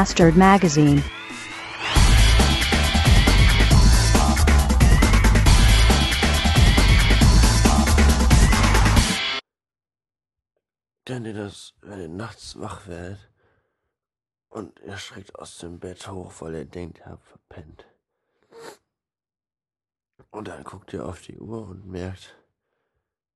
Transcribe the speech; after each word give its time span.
Bastard 0.00 0.34
Magazine. 0.34 1.02
Kennt 11.04 11.26
ihr 11.26 11.34
das, 11.34 11.74
wenn 11.82 12.00
ihr 12.00 12.08
nachts 12.08 12.58
wach 12.58 12.86
werdet 12.86 13.28
und 14.48 14.80
ihr 14.80 14.96
schreckt 14.96 15.34
aus 15.38 15.58
dem 15.58 15.78
Bett 15.78 16.08
hoch, 16.08 16.32
weil 16.38 16.54
ihr 16.54 16.64
denkt, 16.64 17.00
ihr 17.00 17.04
habt 17.04 17.26
verpennt. 17.26 17.84
Und 20.30 20.48
dann 20.48 20.64
guckt 20.64 20.94
ihr 20.94 21.04
auf 21.04 21.20
die 21.20 21.36
Uhr 21.36 21.68
und 21.68 21.86
merkt, 21.86 22.34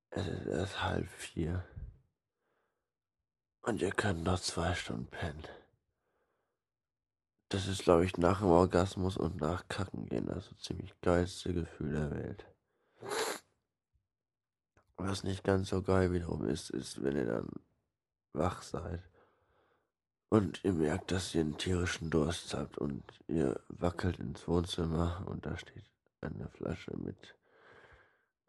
es 0.09 0.25
ist 0.25 0.47
erst 0.47 0.81
halb 0.81 1.07
vier. 1.09 1.63
Und 3.61 3.83
ihr 3.83 3.91
könnt 3.91 4.23
noch 4.23 4.39
zwei 4.39 4.73
Stunden 4.73 5.05
pennen. 5.05 5.43
Das 7.55 7.67
ist, 7.67 7.83
glaube 7.83 8.03
ich, 8.03 8.17
nach 8.17 8.39
dem 8.39 8.49
Orgasmus 8.49 9.15
und 9.15 9.39
nach 9.39 9.69
Kacken 9.69 10.07
gehen 10.07 10.25
das 10.25 10.47
so 10.47 10.55
ziemlich 10.55 10.93
geilste 10.99 11.53
Gefühl 11.53 11.93
der 11.93 12.11
Welt. 12.11 12.45
Was 14.97 15.23
nicht 15.23 15.45
ganz 15.45 15.69
so 15.69 15.81
geil 15.81 16.11
wiederum 16.11 16.45
ist, 16.45 16.69
ist, 16.69 17.01
wenn 17.01 17.15
ihr 17.15 17.25
dann 17.25 17.47
wach 18.33 18.61
seid 18.61 19.01
und 20.27 20.65
ihr 20.65 20.73
merkt, 20.73 21.13
dass 21.13 21.33
ihr 21.33 21.39
einen 21.39 21.57
tierischen 21.57 22.09
Durst 22.09 22.53
habt 22.53 22.77
und 22.77 23.05
ihr 23.27 23.57
wackelt 23.69 24.19
ins 24.19 24.45
Wohnzimmer 24.49 25.23
und 25.25 25.45
da 25.45 25.57
steht 25.57 25.89
eine 26.19 26.49
Flasche 26.49 26.91
mit 26.97 27.37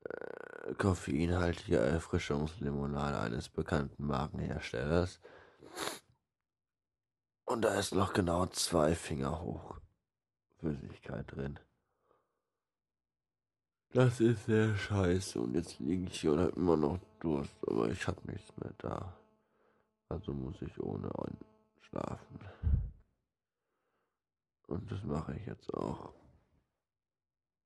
äh, 0.03 0.75
koffeinhaltiger 0.75 1.79
Erfrischungslimonade 1.81 3.21
eines 3.21 3.49
bekannten 3.51 4.05
Markenherstellers. 4.05 5.21
Und 7.47 7.63
da 7.63 7.79
ist 7.79 7.95
noch 7.95 8.13
genau 8.13 8.47
zwei 8.47 8.95
Finger 8.95 9.41
hoch 9.41 9.79
Flüssigkeit 10.59 11.31
drin. 11.31 11.59
Das 13.91 14.21
ist 14.21 14.47
sehr 14.47 14.77
scheiße 14.77 15.41
und 15.41 15.55
jetzt 15.55 15.79
liege 15.79 16.07
ich 16.07 16.21
hier 16.21 16.33
und 16.33 16.41
habe 16.41 16.51
immer 16.57 16.77
noch 16.77 16.99
Durst, 17.21 17.57
aber 17.67 17.89
ich 17.89 18.07
habe 18.07 18.21
nichts 18.31 18.55
mehr 18.59 18.73
da. 18.79 19.17
Also 20.09 20.33
muss 20.33 20.61
ich 20.61 20.79
ohne 20.81 21.11
schlafen. 21.81 22.41
Und 24.67 24.91
das 24.91 25.03
mache 25.05 25.35
ich 25.35 25.47
jetzt 25.47 25.73
auch. 25.73 26.13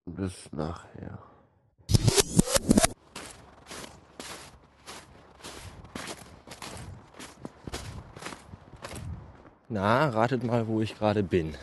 Bis 0.05 0.53
nachher. 0.53 1.30
Na, 9.73 10.09
ratet 10.09 10.43
mal, 10.43 10.67
wo 10.67 10.81
ich 10.81 10.99
gerade 10.99 11.23
bin. 11.23 11.57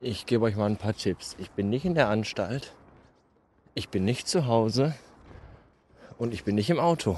Ich 0.00 0.26
gebe 0.26 0.44
euch 0.44 0.56
mal 0.56 0.66
ein 0.66 0.76
paar 0.76 0.96
Tipps. 0.96 1.36
Ich 1.38 1.52
bin 1.52 1.70
nicht 1.70 1.84
in 1.84 1.94
der 1.94 2.08
Anstalt, 2.08 2.74
ich 3.74 3.90
bin 3.90 4.04
nicht 4.04 4.26
zu 4.26 4.48
Hause 4.48 4.96
und 6.18 6.34
ich 6.34 6.42
bin 6.42 6.56
nicht 6.56 6.68
im 6.68 6.80
Auto. 6.80 7.16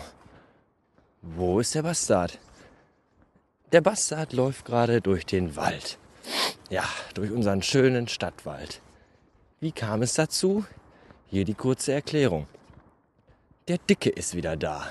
Wo 1.23 1.59
ist 1.59 1.75
der 1.75 1.85
Bastard? 1.85 2.39
Der 3.73 3.81
Bastard 3.81 4.35
läuft 4.35 4.67
gerade 4.67 5.01
durch 5.01 5.25
den 5.25 5.57
Wald. 5.57 5.97
Ja, 6.69 6.85
durch 7.15 7.31
unseren 7.31 7.63
schönen 7.63 8.09
Stadtwald. 8.09 8.83
Wie 9.59 9.73
kam 9.73 10.03
es 10.03 10.13
dazu? 10.13 10.67
Hier 11.29 11.47
die 11.47 11.55
kurze 11.55 11.95
Erklärung. 11.95 12.47
Der 13.69 13.79
Dicke 13.79 14.11
ist 14.11 14.35
wieder 14.35 14.59
da. 14.59 14.87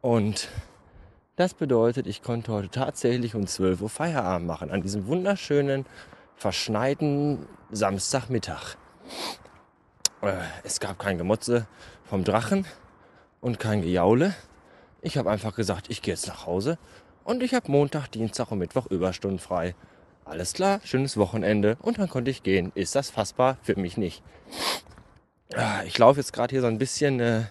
Und 0.00 0.48
das 1.42 1.54
bedeutet, 1.54 2.06
ich 2.06 2.22
konnte 2.22 2.52
heute 2.52 2.68
tatsächlich 2.68 3.34
um 3.34 3.48
12 3.48 3.82
Uhr 3.82 3.88
Feierabend 3.88 4.46
machen. 4.46 4.70
An 4.70 4.80
diesem 4.80 5.08
wunderschönen, 5.08 5.86
verschneiten 6.36 7.48
Samstagmittag. 7.72 8.76
Äh, 10.20 10.34
es 10.62 10.78
gab 10.78 11.00
kein 11.00 11.18
Gemotze 11.18 11.66
vom 12.04 12.22
Drachen 12.22 12.64
und 13.40 13.58
kein 13.58 13.82
Gejaule. 13.82 14.36
Ich 15.00 15.18
habe 15.18 15.32
einfach 15.32 15.56
gesagt, 15.56 15.90
ich 15.90 16.00
gehe 16.00 16.14
jetzt 16.14 16.28
nach 16.28 16.46
Hause 16.46 16.78
und 17.24 17.42
ich 17.42 17.54
habe 17.54 17.72
Montag, 17.72 18.06
Dienstag 18.12 18.52
und 18.52 18.60
Mittwoch 18.60 18.86
Überstunden 18.86 19.40
frei. 19.40 19.74
Alles 20.24 20.52
klar, 20.52 20.80
schönes 20.84 21.16
Wochenende 21.16 21.76
und 21.82 21.98
dann 21.98 22.08
konnte 22.08 22.30
ich 22.30 22.44
gehen. 22.44 22.70
Ist 22.76 22.94
das 22.94 23.10
fassbar? 23.10 23.58
Für 23.62 23.74
mich 23.74 23.96
nicht. 23.96 24.22
Ah, 25.56 25.82
ich 25.84 25.98
laufe 25.98 26.20
jetzt 26.20 26.32
gerade 26.32 26.52
hier 26.52 26.60
so 26.60 26.68
ein 26.68 26.78
bisschen 26.78 27.18
äh, 27.18 27.46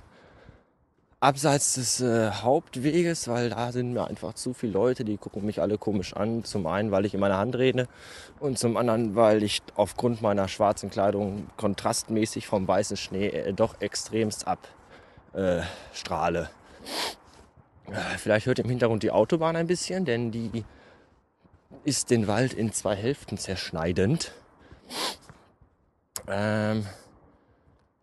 abseits 1.21 1.75
des 1.75 2.01
äh, 2.01 2.31
Hauptweges, 2.31 3.27
weil 3.27 3.51
da 3.51 3.71
sind 3.71 3.93
mir 3.93 4.07
einfach 4.07 4.33
zu 4.33 4.53
viele 4.53 4.73
Leute, 4.73 5.05
die 5.05 5.17
gucken 5.17 5.45
mich 5.45 5.61
alle 5.61 5.77
komisch 5.77 6.13
an. 6.13 6.43
Zum 6.43 6.65
einen, 6.65 6.91
weil 6.91 7.05
ich 7.05 7.13
in 7.13 7.19
meiner 7.19 7.37
Hand 7.37 7.55
rede 7.55 7.87
und 8.39 8.57
zum 8.57 8.75
anderen, 8.75 9.15
weil 9.15 9.43
ich 9.43 9.61
aufgrund 9.75 10.21
meiner 10.21 10.47
schwarzen 10.47 10.89
Kleidung 10.89 11.47
kontrastmäßig 11.57 12.47
vom 12.47 12.67
weißen 12.67 12.97
Schnee 12.97 13.27
äh, 13.27 13.53
doch 13.53 13.79
extremst 13.79 14.45
abstrahle. 15.33 16.49
Äh, 17.91 18.17
vielleicht 18.17 18.47
hört 18.47 18.59
im 18.59 18.69
Hintergrund 18.69 19.03
die 19.03 19.11
Autobahn 19.11 19.55
ein 19.55 19.67
bisschen, 19.67 20.05
denn 20.05 20.31
die 20.31 20.65
ist 21.83 22.09
den 22.09 22.27
Wald 22.27 22.53
in 22.53 22.73
zwei 22.73 22.95
Hälften 22.95 23.37
zerschneidend. 23.37 24.31
Ähm, 26.27 26.87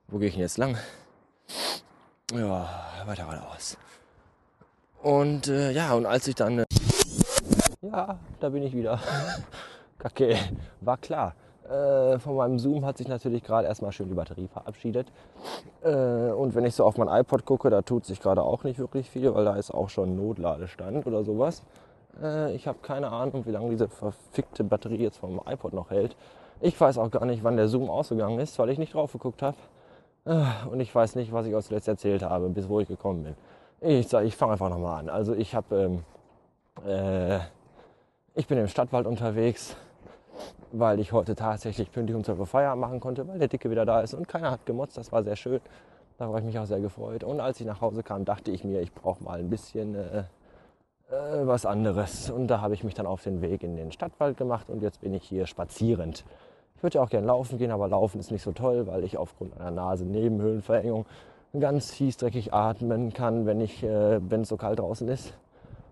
wo 0.07 0.19
gehe 0.19 0.29
ich 0.29 0.35
denn 0.35 0.43
jetzt 0.43 0.57
lang? 0.57 0.79
Ja, 2.35 2.69
weiter 3.07 3.25
geradeaus. 3.25 3.79
Und 5.03 5.49
äh, 5.49 5.71
ja, 5.71 5.95
und 5.95 6.05
als 6.05 6.29
ich 6.29 6.35
dann. 6.35 6.59
Äh, 6.59 6.65
ja, 7.81 8.19
da 8.39 8.49
bin 8.51 8.63
ich 8.63 8.75
wieder. 8.75 9.01
Kacke, 9.99 10.37
war 10.83 10.99
klar. 10.99 11.35
Äh, 11.65 12.19
von 12.19 12.37
meinem 12.37 12.59
Zoom 12.59 12.85
hat 12.85 12.99
sich 12.99 13.09
natürlich 13.09 13.43
gerade 13.43 13.67
erstmal 13.67 13.93
schön 13.93 14.09
die 14.09 14.15
Batterie 14.15 14.47
verabschiedet. 14.47 15.09
Äh, 15.83 15.89
und 15.89 16.55
wenn 16.55 16.67
ich 16.67 16.75
so 16.75 16.85
auf 16.85 16.99
mein 16.99 17.09
iPod 17.09 17.47
gucke, 17.47 17.71
da 17.71 17.81
tut 17.81 18.05
sich 18.05 18.21
gerade 18.21 18.43
auch 18.43 18.63
nicht 18.63 18.79
wirklich 18.79 19.09
viel, 19.09 19.35
weil 19.35 19.47
da 19.47 19.57
ist 19.57 19.71
auch 19.71 19.89
schon 19.89 20.15
Notladestand 20.15 21.07
oder 21.07 21.25
sowas. 21.25 21.63
Äh, 22.23 22.55
ich 22.55 22.67
habe 22.67 22.79
keine 22.83 23.11
Ahnung, 23.11 23.47
wie 23.47 23.53
lange 23.53 23.71
diese 23.71 23.89
verfickte 23.89 24.65
Batterie 24.65 25.03
jetzt 25.03 25.17
vom 25.17 25.41
iPod 25.47 25.73
noch 25.73 25.91
hält. 25.91 26.15
Ich 26.61 26.79
weiß 26.79 26.99
auch 26.99 27.11
gar 27.11 27.25
nicht, 27.25 27.43
wann 27.43 27.57
der 27.57 27.69
Zoom 27.69 27.89
ausgegangen 27.89 28.39
ist, 28.39 28.59
weil 28.59 28.69
ich 28.69 28.79
nicht 28.79 28.93
drauf 28.93 29.13
geguckt 29.13 29.41
habe. 29.41 29.57
Äh, 30.29 30.69
und 30.71 30.81
ich 30.81 30.95
weiß 30.95 31.17
nicht, 31.17 31.33
was 31.33 31.47
ich 31.47 31.55
aus 31.55 31.67
zuletzt 31.67 31.89
erzählt 31.89 32.23
habe, 32.23 32.49
bis 32.51 32.69
wo 32.69 32.81
ich 32.81 32.89
gekommen 32.89 33.25
bin. 33.25 33.35
Ich 33.81 34.09
sage, 34.09 34.27
ich 34.27 34.37
fange 34.37 34.53
einfach 34.53 34.69
nochmal 34.69 35.01
an. 35.01 35.09
Also 35.09 35.35
ich 35.35 35.55
habe, 35.55 36.03
ähm, 36.85 36.87
äh, 36.87 37.39
ich 38.35 38.47
bin 38.47 38.59
im 38.59 38.69
Stadtwald 38.69 39.07
unterwegs, 39.07 39.75
weil 40.73 41.01
ich 41.01 41.13
heute 41.13 41.35
tatsächlich 41.35 41.91
pünktlich 41.91 42.15
um 42.15 42.25
12 42.25 42.41
Uhr 42.41 42.47
Feierabend 42.47 42.81
machen 42.81 43.01
konnte, 43.01 43.27
weil 43.27 43.39
der 43.39 43.49
Dicke 43.49 43.71
wieder 43.71 43.87
da 43.87 44.01
ist 44.03 44.13
und 44.15 44.29
keiner 44.29 44.51
hat 44.51 44.67
gemotzt. 44.67 44.99
Das 44.99 45.11
war 45.13 45.23
sehr 45.23 45.37
schön. 45.37 45.61
Da 46.19 46.27
habe 46.27 46.41
ich 46.41 46.45
mich 46.45 46.59
auch 46.59 46.67
sehr 46.67 46.81
gefreut. 46.81 47.25
Und 47.25 47.41
als 47.41 47.61
ich 47.61 47.67
nach 47.67 47.81
Hause 47.81 48.03
kam, 48.03 48.25
dachte 48.25 48.51
ich 48.51 48.65
mir, 48.65 48.81
ich 48.83 48.93
brauche 48.93 49.23
mal 49.25 49.39
ein 49.39 49.49
bisschen 49.49 49.95
äh, 49.95 50.25
äh, 51.11 51.47
was 51.47 51.65
anderes. 51.65 52.29
Und 52.29 52.49
da 52.49 52.61
habe 52.61 52.75
ich 52.75 52.85
mich 52.85 52.95
dann 52.95 53.07
auf 53.07 53.23
den 53.23 53.41
Weg 53.41 53.63
in 53.63 53.77
den 53.77 53.93
Stadtwald 53.93 54.37
gemacht 54.37 54.69
und 54.69 54.83
jetzt 54.83 55.01
bin 55.01 55.15
ich 55.15 55.25
hier 55.25 55.47
spazierend. 55.47 56.25
Ich 56.79 56.83
würde 56.85 56.99
ja 56.99 57.03
auch 57.03 57.11
gerne 57.11 57.27
laufen 57.27 57.59
gehen, 57.59 57.73
aber 57.73 57.89
laufen 57.89 58.21
ist 58.21 58.31
nicht 58.31 58.45
so 58.45 58.53
toll, 58.53 58.87
weil 58.87 59.03
ich 59.03 59.17
aufgrund 59.17 59.61
einer 59.61 59.73
Nase-Nebenhöhlenverengung 59.73 61.07
ganz 61.59 61.91
fies 61.91 62.17
dreckig 62.17 62.55
atmen 62.55 63.13
kann, 63.13 63.47
wenn 63.47 63.61
ich, 63.61 63.83
äh, 63.83 64.21
wenn 64.31 64.43
es 64.43 64.49
so 64.49 64.57
kalt 64.57 64.79
draußen 64.79 65.09
ist. 65.09 65.35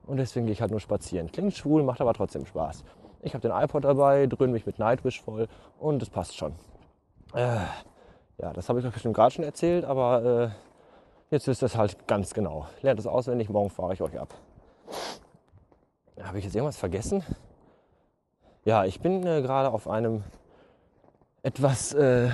Und 0.07 0.19
deswegen 0.19 0.47
gehe 0.47 0.53
ich 0.53 0.61
halt 0.61 0.71
nur 0.71 0.79
spazieren. 0.79 1.33
Klingt 1.33 1.55
schwul, 1.55 1.83
macht 1.83 2.01
aber 2.01 2.15
trotzdem 2.15 2.47
Spaß. 2.47 2.85
Ich 3.23 3.35
habe 3.35 3.43
den 3.43 3.51
iPod 3.51 3.83
dabei, 3.83 4.29
dröhne 4.29 4.53
mich 4.53 4.65
mit 4.65 4.79
Nightwish 4.79 5.21
voll 5.21 5.49
und 5.81 6.01
es 6.03 6.09
passt 6.09 6.37
schon. 6.37 6.53
Äh, 7.35 7.57
ja, 8.39 8.53
das 8.53 8.69
habe 8.69 8.79
ich 8.79 8.87
euch 8.87 8.93
bestimmt 8.93 9.17
gerade 9.17 9.35
schon 9.35 9.45
erzählt, 9.45 9.85
aber 9.85 10.53
äh, 10.53 11.35
jetzt 11.35 11.49
wisst 11.49 11.65
ihr 11.65 11.67
es 11.67 11.77
halt 11.77 12.07
ganz 12.07 12.33
genau. 12.33 12.69
Lernt 12.83 13.01
es 13.01 13.09
auswendig, 13.09 13.49
morgen 13.49 13.71
fahre 13.71 13.93
ich 13.93 14.03
euch 14.03 14.21
ab. 14.21 14.33
Habe 16.23 16.39
ich 16.39 16.45
jetzt 16.45 16.55
irgendwas 16.55 16.77
vergessen? 16.77 17.25
Ja, 18.65 18.85
ich 18.85 19.01
bin 19.01 19.27
äh, 19.27 19.43
gerade 19.43 19.73
auf 19.73 19.89
einem 19.89 20.23
etwas 21.47 21.95
äh, 21.95 22.29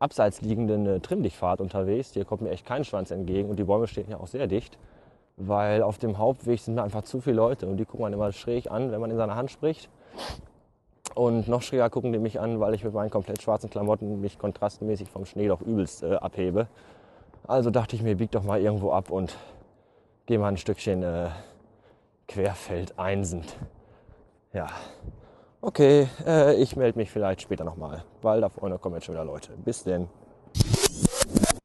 abseits 0.00 0.40
liegenden 0.40 0.84
äh, 0.84 0.98
Trimmlichtpfad 0.98 1.60
unterwegs. 1.60 2.12
Hier 2.12 2.24
kommt 2.24 2.42
mir 2.42 2.50
echt 2.50 2.66
kein 2.66 2.84
Schwanz 2.84 3.12
entgegen 3.12 3.48
und 3.48 3.56
die 3.56 3.62
Bäume 3.62 3.86
stehen 3.86 4.10
ja 4.10 4.18
auch 4.18 4.26
sehr 4.26 4.48
dicht, 4.48 4.76
weil 5.36 5.80
auf 5.80 5.98
dem 5.98 6.18
Hauptweg 6.18 6.58
sind 6.58 6.80
einfach 6.80 7.02
zu 7.02 7.20
viele 7.20 7.36
Leute 7.36 7.68
und 7.68 7.76
die 7.76 7.84
gucken 7.84 8.02
man 8.02 8.12
immer 8.12 8.32
schräg 8.32 8.68
an, 8.68 8.90
wenn 8.90 9.00
man 9.00 9.12
in 9.12 9.16
seiner 9.16 9.36
Hand 9.36 9.52
spricht. 9.52 9.88
Und 11.14 11.46
noch 11.46 11.62
schräger 11.62 11.88
gucken 11.88 12.12
die 12.12 12.18
mich 12.18 12.40
an, 12.40 12.58
weil 12.58 12.74
ich 12.74 12.82
mit 12.82 12.92
meinen 12.92 13.10
komplett 13.10 13.40
schwarzen 13.40 13.70
Klamotten 13.70 14.20
mich 14.20 14.40
kontrastmäßig 14.40 15.08
vom 15.08 15.24
Schnee 15.24 15.46
doch 15.46 15.60
übelst 15.60 16.02
äh, 16.02 16.16
abhebe. 16.16 16.66
Also 17.46 17.70
dachte 17.70 17.94
ich 17.94 18.02
mir, 18.02 18.16
bieg 18.16 18.32
doch 18.32 18.42
mal 18.42 18.60
irgendwo 18.60 18.90
ab 18.90 19.10
und 19.10 19.36
gehe 20.26 20.40
mal 20.40 20.48
ein 20.48 20.56
Stückchen 20.56 21.04
äh, 21.04 21.28
Querfeld 22.26 22.98
einsend. 22.98 23.54
Ja, 24.52 24.66
Okay, 25.66 26.10
äh, 26.26 26.60
ich 26.60 26.76
melde 26.76 26.98
mich 26.98 27.10
vielleicht 27.10 27.40
später 27.40 27.64
nochmal, 27.64 28.04
weil 28.20 28.42
da 28.42 28.50
vorne 28.50 28.78
kommen 28.78 28.96
jetzt 28.96 29.06
schon 29.06 29.14
wieder 29.14 29.24
Leute. 29.24 29.56
Bis 29.64 29.82
denn. 29.82 30.10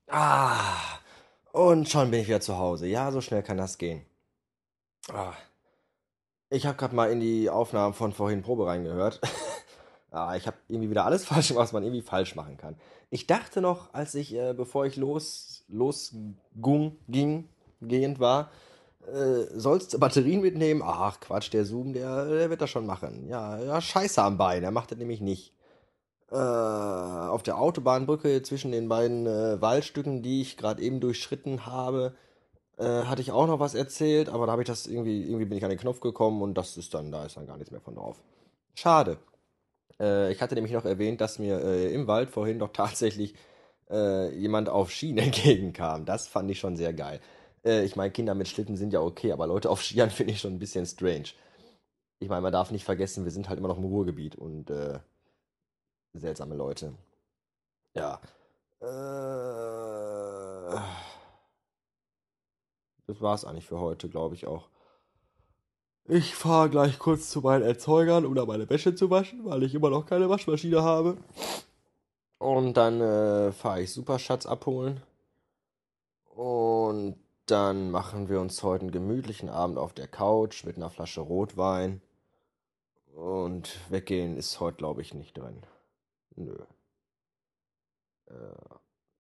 Ah, 0.08 0.78
und 1.52 1.90
schon 1.90 2.10
bin 2.10 2.22
ich 2.22 2.30
wieder 2.30 2.40
zu 2.40 2.58
Hause. 2.58 2.88
Ja, 2.88 3.12
so 3.12 3.20
schnell 3.20 3.44
kann 3.44 3.58
das 3.58 3.78
gehen. 3.78 4.06
Ah. 5.12 5.34
Ich 6.50 6.66
habe 6.66 6.78
gerade 6.78 6.96
mal 6.96 7.12
in 7.12 7.20
die 7.20 7.50
Aufnahmen 7.50 7.94
von 7.94 8.14
vorhin 8.14 8.42
Probe 8.42 8.68
reingehört. 8.68 9.20
ah, 10.12 10.34
ich 10.38 10.48
habe 10.48 10.56
irgendwie 10.70 10.92
wieder 10.92 11.04
alles 11.04 11.26
falsch 11.28 11.50
gemacht, 11.50 11.64
was 11.64 11.74
man 11.74 11.84
irgendwie 11.84 12.02
falsch 12.02 12.38
machen 12.38 12.56
kann. 12.56 12.78
Ich 13.10 13.28
dachte 13.28 13.60
noch, 13.60 13.94
als 13.94 14.16
ich, 14.16 14.34
äh, 14.34 14.54
bevor 14.54 14.86
ich 14.86 14.96
los, 14.96 15.66
losgung, 15.68 16.96
ging, 17.10 17.50
gehend 17.82 18.22
war, 18.22 18.50
äh, 19.14 19.60
sollst 19.60 20.00
Batterien 20.00 20.42
mitnehmen? 20.42 20.82
Ach, 20.84 21.20
Quatsch, 21.20 21.52
der 21.54 21.66
Zoom, 21.66 21.94
der, 21.94 22.26
der 22.26 22.50
wird 22.50 22.62
das 22.62 22.70
schon 22.70 22.86
machen. 22.86 23.28
Ja, 23.28 23.58
ja, 23.60 23.82
scheiße 23.82 24.22
am 24.22 24.38
Bein, 24.38 24.64
er 24.64 24.72
macht 24.72 24.92
das 24.92 24.98
nämlich 24.98 25.22
nicht. 25.22 25.54
Äh, 26.32 26.36
auf 26.36 27.42
der 27.42 27.58
Autobahnbrücke 27.58 28.44
zwischen 28.44 28.72
den 28.72 28.88
beiden 28.88 29.26
äh, 29.26 29.60
Waldstücken, 29.62 30.22
die 30.22 30.42
ich 30.42 30.58
gerade 30.58 30.82
eben 30.82 31.00
durchschritten 31.00 31.66
habe, 31.66 32.14
äh, 32.78 32.84
hatte 32.84 33.22
ich 33.22 33.32
auch 33.32 33.48
noch 33.48 33.60
was 33.60 33.74
erzählt, 33.74 34.30
aber 34.30 34.46
da 34.46 34.52
habe 34.52 34.62
ich 34.62 34.68
das 34.68 34.86
irgendwie, 34.86 35.24
irgendwie 35.24 35.46
bin 35.46 35.58
ich 35.58 35.64
an 35.64 35.72
den 35.72 35.80
Knopf 35.80 36.02
gekommen 36.02 36.44
und 36.44 36.54
das 36.56 36.78
ist 36.78 36.94
dann, 36.94 37.12
da 37.12 37.26
ist 37.26 37.36
dann 37.36 37.48
gar 37.48 37.58
nichts 37.58 37.72
mehr 37.72 37.82
von 37.82 37.96
drauf. 37.96 38.22
Schade. 38.76 39.18
Äh, 40.00 40.32
ich 40.32 40.42
hatte 40.42 40.54
nämlich 40.54 40.74
noch 40.74 40.86
erwähnt, 40.86 41.20
dass 41.20 41.40
mir 41.40 41.64
äh, 41.64 41.94
im 41.94 42.06
Wald 42.06 42.30
vorhin 42.30 42.60
doch 42.60 42.72
tatsächlich 42.74 43.34
jemand 43.92 44.70
auf 44.70 44.92
Schienen 44.92 45.18
entgegenkam. 45.26 46.06
Das 46.06 46.28
fand 46.28 46.52
ich 46.52 46.60
schon 46.60 46.78
sehr 46.78 46.94
geil. 46.94 47.20
Äh, 47.64 47.84
ich 47.86 47.96
meine, 47.96 48.12
Kinder 48.12 48.36
mit 48.36 48.48
Schlitten 48.48 48.78
sind 48.78 48.94
ja 48.94 49.02
okay, 49.02 49.32
aber 49.32 49.48
Leute 49.48 49.70
auf 49.70 49.82
Skiern 49.84 50.10
finde 50.12 50.34
ich 50.34 50.40
schon 50.42 50.54
ein 50.54 50.60
bisschen 50.60 50.86
strange. 50.86 51.30
Ich 52.20 52.30
meine, 52.30 52.42
man 52.42 52.52
darf 52.54 52.72
nicht 52.72 52.84
vergessen, 52.84 53.24
wir 53.24 53.32
sind 53.32 53.50
halt 53.50 53.60
immer 53.60 53.70
noch 53.70 53.78
im 53.78 53.86
Ruhrgebiet 53.86 54.36
und 54.36 54.70
äh, 54.70 55.00
seltsame 56.14 56.56
Leute. 56.56 56.94
Ja. 57.96 58.20
Äh, 58.82 58.86
das 63.08 63.22
war's 63.22 63.46
eigentlich 63.46 63.66
für 63.66 63.80
heute, 63.80 64.10
glaube 64.10 64.36
ich 64.36 64.48
auch. 64.48 64.70
Ich 66.08 66.36
fahre 66.36 66.70
gleich 66.70 66.98
kurz 66.98 67.30
zu 67.30 67.42
meinen 67.42 67.64
Erzeugern, 67.64 68.26
um 68.26 68.34
da 68.36 68.46
meine 68.46 68.70
Wäsche 68.70 68.96
zu 68.96 69.10
waschen, 69.10 69.46
weil 69.46 69.64
ich 69.64 69.76
immer 69.76 69.90
noch 69.90 70.06
keine 70.06 70.30
Waschmaschine 70.30 70.82
habe. 70.82 71.18
Und 72.40 72.74
dann 72.76 73.00
äh, 73.00 73.52
fahre 73.52 73.82
ich 73.82 73.94
Superschatz 73.94 74.46
abholen. 74.46 75.02
Und 76.26 77.16
dann 77.52 77.92
machen 77.92 78.30
wir 78.30 78.40
uns 78.40 78.64
heute 78.64 78.84
einen 78.84 78.92
gemütlichen 78.92 79.50
Abend 79.50 79.78
auf 79.78 79.94
der 79.94 80.08
Couch 80.08 80.64
mit 80.66 80.78
einer 80.78 80.90
Flasche 80.90 81.22
Rotwein. 81.22 82.02
Und 83.16 83.78
weggehen 83.90 84.38
ist 84.38 84.60
heute, 84.60 84.78
glaube 84.78 85.02
ich, 85.02 85.14
nicht 85.14 85.38
drin. 85.38 85.64
Nö. 86.36 86.56
Äh, 88.28 88.34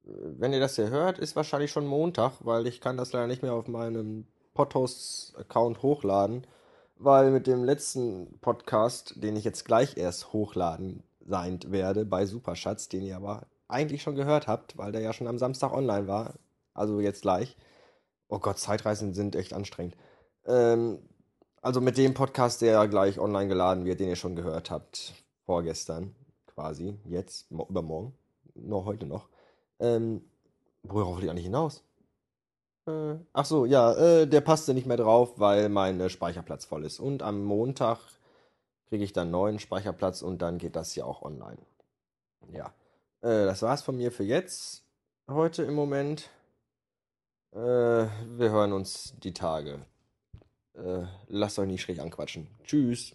wenn 0.04 0.54
ihr 0.54 0.60
das 0.60 0.76
hier 0.76 0.90
hört, 0.90 1.20
ist 1.20 1.36
wahrscheinlich 1.36 1.72
schon 1.72 1.86
Montag, 1.86 2.34
weil 2.42 2.68
ich 2.68 2.82
kann 2.82 2.98
das 2.98 3.14
leider 3.14 3.28
nicht 3.28 3.44
mehr 3.44 3.54
auf 3.54 3.68
meinem 3.68 4.28
Podhost-Account 4.54 5.82
hochladen, 5.82 6.48
weil 6.96 7.32
mit 7.32 7.48
dem 7.48 7.64
letzten 7.64 8.40
Podcast, 8.40 9.24
den 9.24 9.36
ich 9.36 9.44
jetzt 9.44 9.66
gleich 9.66 9.98
erst 9.98 10.34
hochladen 10.34 11.04
sein 11.20 11.60
werde 11.68 12.06
bei 12.06 12.26
Superschatz, 12.26 12.90
den 12.90 13.04
ihr 13.04 13.16
aber 13.16 13.48
eigentlich 13.68 14.02
schon 14.02 14.16
gehört 14.16 14.48
habt, 14.48 14.78
weil 14.78 14.92
der 14.92 15.02
ja 15.02 15.14
schon 15.14 15.28
am 15.28 15.38
Samstag 15.38 15.72
online 15.74 16.08
war, 16.08 16.34
also 16.74 17.00
jetzt 17.00 17.22
gleich. 17.22 17.56
Oh 18.30 18.40
Gott, 18.40 18.58
Zeitreisen 18.60 19.14
sind 19.14 19.36
echt 19.36 19.54
anstrengend. 19.54 19.98
Ähm, 20.46 21.00
also 21.62 21.82
mit 21.82 21.98
dem 21.98 22.14
Podcast, 22.14 22.62
der 22.62 22.88
gleich 22.88 23.20
online 23.20 23.50
geladen 23.50 23.84
wird, 23.84 24.00
den 24.00 24.08
ihr 24.08 24.16
schon 24.16 24.38
gehört 24.38 24.72
habt, 24.72 25.14
vorgestern 25.46 26.16
quasi, 26.48 26.98
jetzt, 27.06 27.52
übermorgen, 27.52 28.14
noch 28.56 28.86
heute 28.86 29.06
noch 29.06 29.28
ähm, 29.80 30.22
worauf 30.84 31.18
will 31.18 31.26
ich 31.26 31.30
eigentlich 31.30 31.46
hinaus? 31.46 31.84
Äh, 32.88 33.16
ach 33.34 33.46
so, 33.46 33.66
ja, 33.66 33.94
äh, 33.94 34.28
der 34.28 34.42
passte 34.42 34.74
nicht 34.74 34.88
mehr 34.88 34.98
drauf, 34.98 35.40
weil 35.40 35.70
mein 35.70 36.00
äh, 36.00 36.10
Speicherplatz 36.10 36.66
voll 36.66 36.86
ist. 36.86 37.00
Und 37.00 37.24
am 37.24 37.44
Montag 37.44 38.00
kriege 38.88 39.04
ich 39.04 39.14
dann 39.14 39.32
neuen 39.32 39.60
Speicherplatz 39.60 40.22
und 40.22 40.42
dann 40.42 40.58
geht 40.58 40.76
das 40.76 40.92
hier 40.92 41.06
auch 41.06 41.22
online. 41.22 41.60
Ja, 42.52 42.74
äh, 43.22 43.46
das 43.46 43.62
war's 43.62 43.82
von 43.82 43.98
mir 43.98 44.12
für 44.12 44.24
jetzt. 44.24 44.84
Heute 45.30 45.64
im 45.64 45.76
Moment. 45.76 46.30
Äh, 47.52 48.08
wir 48.40 48.52
hören 48.52 48.72
uns 48.72 49.14
die 49.22 49.34
Tage. 49.34 49.86
Äh, 50.74 51.04
lasst 51.28 51.60
euch 51.60 51.68
nicht 51.68 51.82
schräg 51.82 52.00
anquatschen. 52.00 52.48
Tschüss. 52.64 53.14